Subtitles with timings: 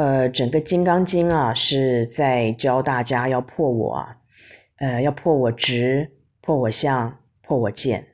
[0.00, 4.16] 呃，整个《金刚经》啊，是在教大家要破我啊，
[4.78, 8.06] 呃，要破我执，破我相，破我见。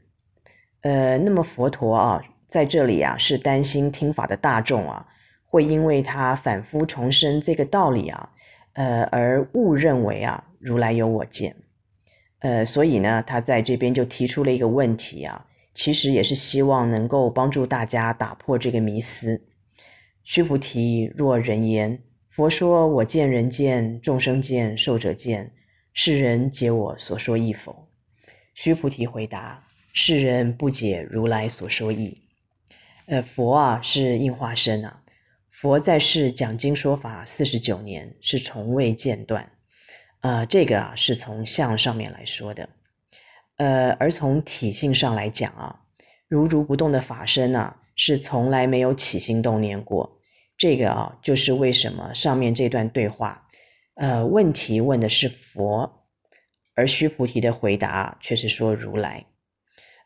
[0.80, 5.06] 呃，那么佛陀啊，在这里啊，是担心听法的大众啊，
[5.44, 8.30] 会因为他反复重申这个道理啊，
[8.72, 11.54] 呃，而误认为啊，如来有我见。
[12.40, 19.40] 呃，所以呢，他在这边就提出了一个问题啊，其实也是希望能够帮助大家打破这个迷思。
[20.28, 25.52] 须菩提，若人言，佛说我见人见，众生见，寿者见，
[25.94, 27.88] 世人解我所说义否？
[28.52, 32.22] 须菩提回答：世人不解如来所说义。
[33.06, 35.00] 呃，佛啊是应化身啊，
[35.52, 39.52] 佛在世讲经说法四十九年，是从未间断。
[40.22, 42.68] 呃，这个啊是从相上面来说的，
[43.58, 45.82] 呃，而从体性上来讲啊，
[46.26, 50.14] 如如不动的法身啊，是从来没有起心动念过。
[50.58, 53.46] 这个啊，就是为什么上面这段对话，
[53.94, 56.06] 呃，问题问的是佛，
[56.74, 59.26] 而须菩提的回答却是说如来。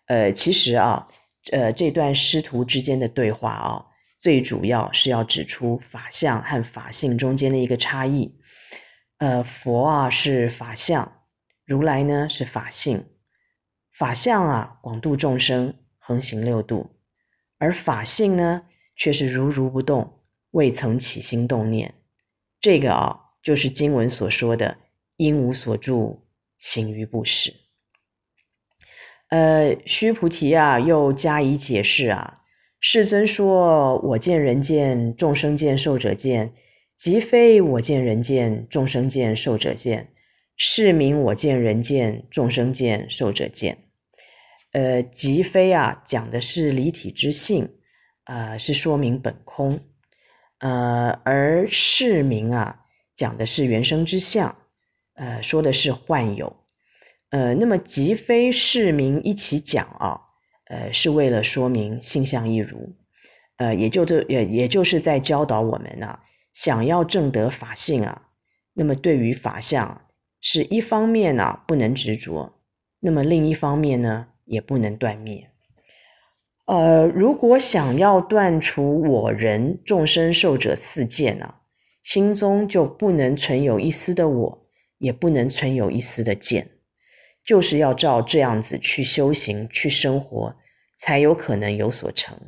[0.07, 1.09] 呃，其实啊，
[1.53, 3.87] 呃，这段师徒之间的对话啊，
[4.19, 8.37] 最主要是要指出法相和法性中间的一个差异。
[9.19, 11.13] 呃，佛啊是法相，
[11.65, 13.07] 如来呢是法性。
[13.93, 16.91] 法相啊广度众生，横行六度，
[17.59, 18.63] 而法性呢
[18.97, 20.20] 却是如如不动。
[20.51, 21.95] 未曾起心动念，
[22.61, 24.79] 这个啊，就是经文所说的
[25.17, 26.27] “应无所住，
[26.59, 27.55] 行于不实”。
[29.31, 32.43] 呃，须菩提啊，又加以解释啊，
[32.81, 36.53] 世尊说：“我见人见，众生见，寿者见，
[36.97, 40.13] 即非我见人见，众生见，寿者见，
[40.57, 43.79] 是名我见人见，众生见，寿者见。”
[44.73, 47.69] 呃，即非啊，讲的是离体之性，
[48.25, 49.81] 呃，是说明本空。
[50.61, 54.57] 呃，而是名啊，讲的是原生之相，
[55.15, 56.55] 呃，说的是幻有，
[57.31, 60.21] 呃，那么即非是名一起讲啊，
[60.67, 62.95] 呃，是为了说明性相一如，
[63.57, 66.21] 呃，也就这也也就是在教导我们啊，
[66.53, 68.29] 想要证得法性啊，
[68.75, 70.03] 那么对于法相
[70.41, 72.53] 是一方面啊不能执着，
[73.01, 75.50] 那么另一方面呢也不能断灭。
[76.67, 81.55] 呃，如果想要断除我人众生寿者四见呢，
[82.05, 86.71] 心中就不能存有一丝的我，也不能存有一丝的见，
[87.45, 90.55] 就是要照这样子去修行、去生活，
[90.97, 92.39] 才有可能有所成。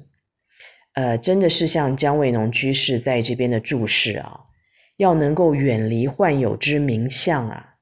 [0.95, 4.43] 呃，真的是像姜维农居士在这边的注释啊，
[4.99, 7.75] 要能够远离幻有之名相啊，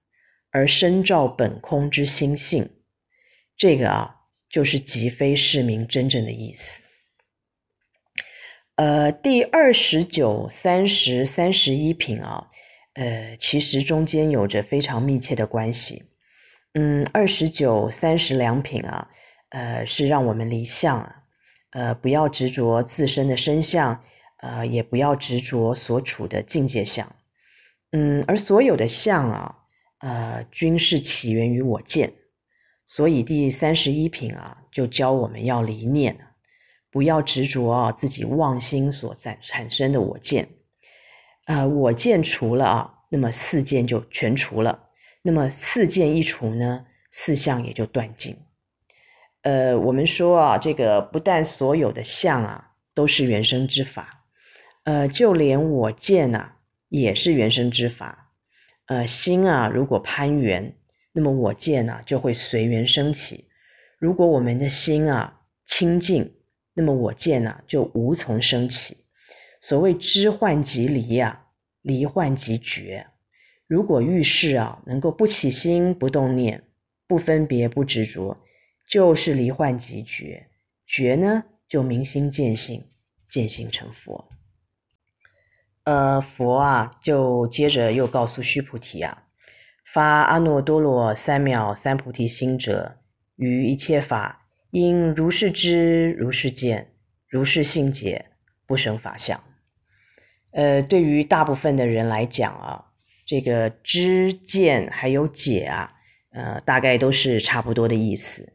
[0.53, 2.71] 而深照本空之心性，
[3.59, 4.17] 这个啊。
[4.51, 6.83] 就是即非是名真正的意思。
[8.75, 12.49] 呃，第二十九、三十、三十一品啊，
[12.95, 16.05] 呃，其实中间有着非常密切的关系。
[16.73, 19.11] 嗯，二十九、三十两品啊，
[19.51, 21.23] 呃，是让我们离相啊，
[21.71, 24.03] 呃，不要执着自身的身相，
[24.39, 27.15] 呃，也不要执着所处的境界相。
[27.93, 29.57] 嗯，而所有的相啊，
[29.99, 32.15] 呃，均是起源于我见。
[32.93, 36.27] 所以第三十一品啊，就教我们要离念，
[36.91, 40.49] 不要执着啊自己妄心所在产生的我见，
[41.47, 44.89] 呃，我见除了啊，那么四见就全除了。
[45.23, 48.37] 那么四见一除呢，四相也就断尽。
[49.43, 54.25] 呃，我们说啊，这个不但所有的相啊都是原生之法，
[54.83, 56.55] 呃，就连我见呐
[56.89, 58.33] 也是原生之法。
[58.87, 60.75] 呃，心啊如果攀缘。
[61.21, 63.45] 那么我见呢、就会随缘升起。
[63.99, 66.33] 如果我们的心啊清净，
[66.73, 68.97] 那么我见呢、就无从升起。
[69.61, 71.47] 所谓知幻即离呀、啊，
[71.83, 73.07] 离幻即觉。
[73.67, 76.65] 如果遇事啊能够不起心不动念，
[77.07, 78.39] 不分别不执着，
[78.89, 80.49] 就是离幻即觉。
[80.87, 82.91] 觉呢就明心见性，
[83.29, 84.31] 见性成佛。
[85.85, 89.27] 呃，佛啊就接着又告诉须菩提啊。
[89.93, 92.99] 发阿耨多罗三藐三菩提心者，
[93.35, 96.93] 于一切法应如是知，如是见，
[97.29, 98.27] 如是信解，
[98.67, 99.43] 不生法相。
[100.53, 102.85] 呃，对于大部分的人来讲啊，
[103.27, 105.93] 这个知见还有解啊，
[106.31, 108.53] 呃，大概都是差不多的意思。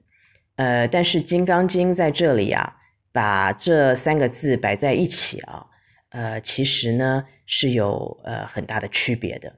[0.55, 2.77] 呃，但是《金刚经》在这里啊，
[3.11, 5.67] 把这三个字摆在一起啊，
[6.11, 9.53] 呃，其实呢是有呃很大的区别的。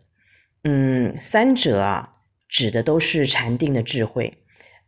[0.64, 2.16] 嗯，三者啊，
[2.50, 4.38] 指的都是禅定的智慧，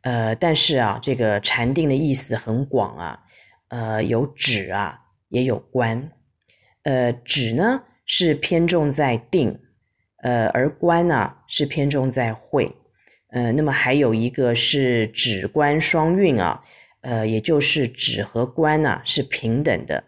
[0.02, 3.24] 呃，但是啊，这个禅定的意思很广啊，
[3.70, 5.00] 呃，有止啊，
[5.30, 6.12] 也有观，
[6.84, 9.60] 呃，止呢是偏重在定，
[10.24, 12.76] 呃，而观啊是偏重在会，
[13.30, 16.64] 呃，那么还有一个是止观双运啊，
[17.02, 20.04] 呃，也就是止和观啊是平等的，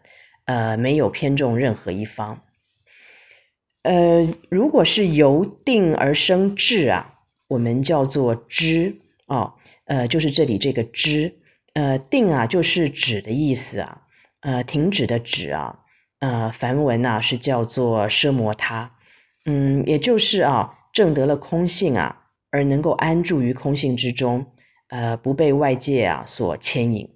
[0.46, 2.42] 呃，没有偏重任何一方。
[3.84, 9.54] 呃，如果是由定而生智啊，我们叫做知哦，
[9.86, 11.34] 呃，就是这里这个知，
[11.74, 14.04] 呃，定啊就是止的意思啊，
[14.42, 15.80] 呃，停止的止啊，
[16.20, 18.92] 呃，梵文啊是叫做奢摩他，
[19.46, 24.46] 嗯，也就是啊证得了空性啊，而能够安住于空性之中，
[24.90, 27.10] 呃，不被外界啊所牵引，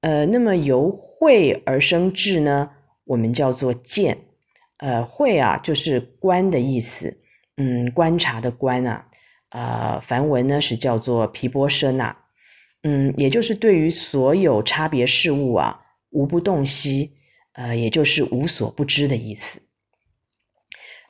[0.00, 2.70] 呃，那么由慧而生智呢，
[3.04, 4.18] 我们叫做见。
[4.78, 7.18] 呃，慧啊，就是观的意思，
[7.56, 9.06] 嗯，观察的观啊，
[9.50, 12.16] 呃，梵文呢是叫做毗波舍那，
[12.84, 15.80] 嗯，也就是对于所有差别事物啊，
[16.10, 17.12] 无不洞悉，
[17.54, 19.60] 呃，也就是无所不知的意思。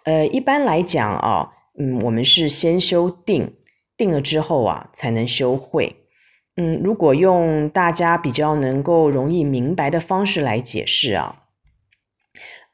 [0.05, 3.55] 呃，一般来讲啊，嗯，我们是先修定，
[3.99, 6.07] 定了之后啊，才能修慧。
[6.57, 11.45] 嗯，如果用大家比较能够容易明白的方式来解释啊。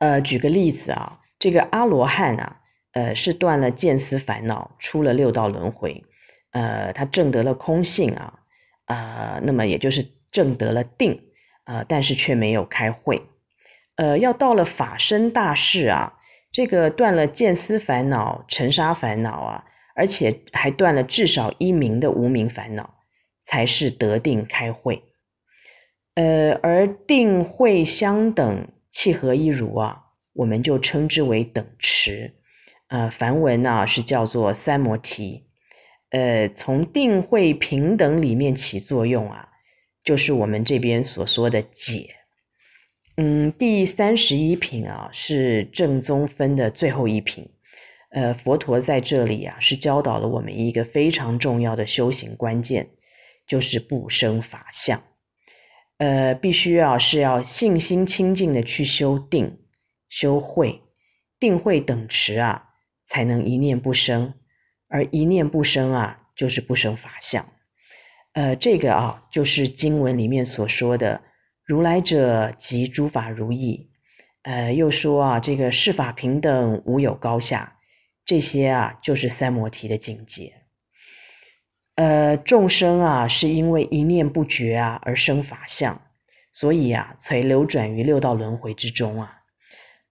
[0.04, 2.60] 呃，举个例子啊，这个阿罗汉啊，
[2.92, 6.04] 呃，是断了见思烦恼，出了六道轮回，
[6.50, 8.40] 呃，他证得了空性啊，
[8.84, 11.22] 呃，那么也就是证得了定，
[11.64, 13.22] 呃，但是却没有开会，
[13.96, 16.18] 呃，要到了法身大士啊，
[16.52, 19.64] 这个断了见思烦恼、尘沙烦恼啊，
[19.96, 22.96] 而且还断了至少一名的无明烦恼，
[23.42, 25.02] 才是得定开会，
[26.14, 28.68] 呃，而定慧相等。
[28.96, 30.04] 契合一如啊，
[30.34, 32.32] 我们就称之为等持，
[32.86, 35.48] 呃，梵文呢、是叫做三摩提，
[36.10, 39.48] 呃，从定慧平等里面起作用啊，
[40.04, 42.14] 就是我们这边所说的解。
[43.16, 47.50] 嗯，第三十一品啊是正宗分的最后一品，
[48.10, 52.90] 呃，佛陀在这里啊是教导了我们一个非常重要的修行关键，
[53.48, 55.02] 就是不生法相。
[56.04, 59.58] 呃，必须要是要信心清净的去修定、
[60.10, 60.82] 修慧、
[61.40, 62.68] 定慧等持啊，
[63.06, 64.34] 才能一念不生，
[64.88, 67.46] 而一念不生啊，就是不生法相。
[68.34, 71.22] 呃，这个啊，就是经文里面所说的
[71.64, 73.88] “如来者，即诸法如意”。
[74.42, 77.78] 呃，又说啊，这个世法平等，无有高下，
[78.26, 80.63] 这些啊，就是三摩提的境界。
[81.96, 86.00] 呃，众生啊，是因为一念不觉啊而生法相，
[86.52, 89.42] 所以啊，才流转于六道轮回之中啊。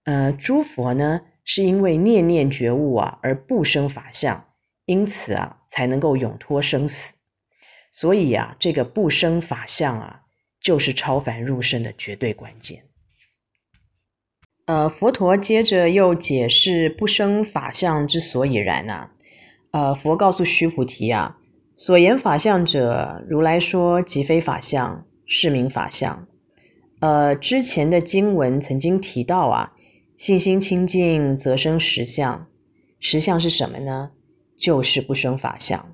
[0.04, 4.46] 呃，诸佛呢，是因为念念觉悟啊而不生法相，
[4.86, 7.12] 因此啊，才能够永脱生死。
[7.92, 10.22] 所以啊，这个不生法相啊，
[10.62, 12.84] 就是超凡入圣的绝对关键。
[14.64, 19.10] 呃，佛陀接着又解释不生法相之所以然啊。
[19.70, 21.38] 呃，佛告诉须菩提啊。
[21.76, 26.26] 所言法相者，如来说即非法相，是名法相。
[27.00, 29.72] 呃，之前的经文曾经提到啊，
[30.16, 32.46] 信心清净则生实相，
[33.00, 34.12] 实相是什么呢？
[34.56, 35.92] 就是不生法相。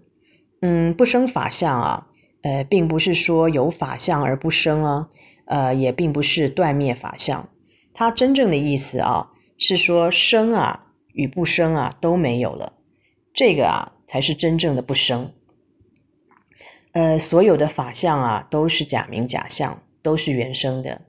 [0.60, 2.06] 嗯，不生法相啊，
[2.42, 5.08] 呃，并不是说有法相而不生啊，
[5.46, 7.48] 呃，也并不是断灭法相。
[7.94, 12.74] 它真正的意思啊，是说生啊与不生啊都没有了，
[13.32, 15.32] 这个啊才是真正的不生。
[16.92, 21.02] 呃，所有的法相啊，都是假名假相，都是原生的。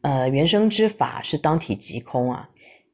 [0.00, 2.48] 呃，原生之法是当体即空啊。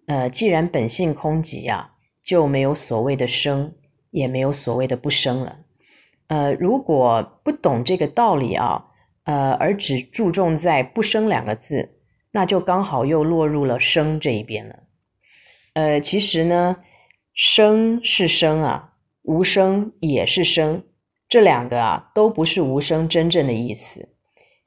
[0.07, 1.93] 呃，既然本性空寂啊，
[2.25, 3.75] 就没有所谓的生，
[4.11, 5.59] 也没有所谓的不生了。
[6.27, 8.87] 呃，如果不懂这个道理啊，
[9.25, 12.01] 呃，而只注重在不生两个字，
[12.33, 14.81] 那就刚好又落入了生这一边了。
[15.75, 16.79] 呃，其实呢，
[17.35, 20.83] 生是生啊，无生也是生。
[21.33, 24.11] 这两个啊，都不是无生真正的意思，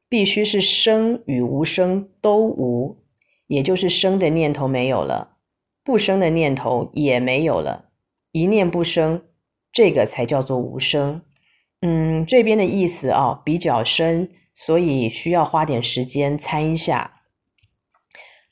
[0.10, 3.04] 必须是生与无生都无，
[3.46, 5.38] 也就是生的念头没有了，
[5.84, 7.90] 不生的念头也没有了，
[8.32, 9.22] 一念不生，
[9.72, 11.22] 这个才叫做无生。
[11.82, 17.22] 嗯，这边的意思啊比较深，所以需要花点时间参一下。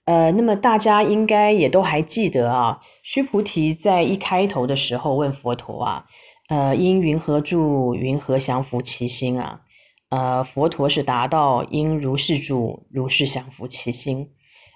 [0.06, 6.06] 呃，那么大家应该也都还记得啊，须菩提在一开头的时候问佛陀啊。
[6.50, 9.62] 呃，应云何住，云何降伏其心啊？
[10.10, 14.30] 呃，佛陀是达到，应如是住，如是降伏其心。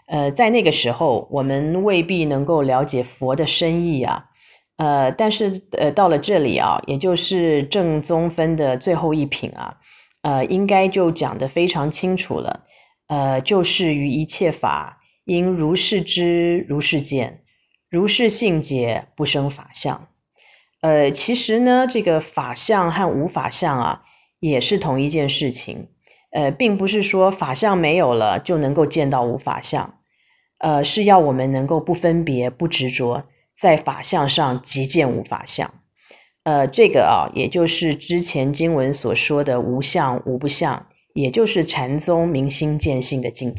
[0.07, 4.25] 呃，在那个时候，我们未必能够了解佛的深意啊。
[4.77, 9.77] 呃，但是呃，到了这里啊，也就是正宗分的最后一品啊，
[10.21, 12.63] 呃，应该就讲得非常清楚了。
[13.07, 17.43] 呃，就是于一切法，应如是知，如是见，
[17.89, 20.07] 如是性解，不生法相。
[20.81, 24.03] 呃，其实呢，这个法相和无法相啊，
[24.39, 25.87] 也是同一件事情。
[26.31, 29.97] 呃，并不是说法相没有了就能够见到无法相，
[30.59, 33.23] 呃，是要我们能够不分别、不执着，
[33.57, 35.73] 在法相上即见无法相。
[36.43, 43.55] 呃，这个啊，也就是之前经文所说的无相无不相，也就是禅宗明心见性的境界。